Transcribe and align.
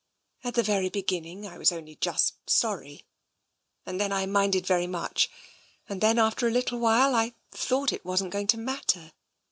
At 0.43 0.55
the 0.55 0.63
very 0.63 0.89
beginning 0.89 1.45
I 1.45 1.59
was 1.59 1.71
only 1.71 1.95
just 1.95 2.33
sorry, 2.49 3.05
and 3.85 4.01
then 4.01 4.11
I 4.11 4.25
minded 4.25 4.65
very 4.65 4.87
much, 4.87 5.29
and 5.87 6.01
then, 6.01 6.17
after 6.17 6.47
a 6.47 6.51
little 6.51 6.79
while, 6.79 7.13
I 7.13 7.35
thought 7.51 7.93
it 7.93 8.03
wasn't 8.03 8.33
going 8.33 8.47
to 8.47 8.57
matter. 8.57 9.11